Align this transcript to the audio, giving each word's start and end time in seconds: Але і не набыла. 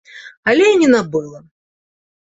Але 0.53 0.65
і 0.71 0.81
не 0.85 0.89
набыла. 0.95 1.47